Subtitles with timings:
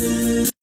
[0.00, 0.59] 思。